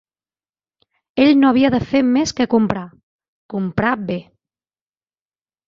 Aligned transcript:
Ell 1.25 1.33
no 1.41 1.51
havia 1.51 1.71
de 1.75 1.81
fer 1.91 2.01
més 2.15 2.35
que 2.41 2.49
comprar; 2.55 2.87
«comprar 3.55 3.95
bé» 4.11 4.19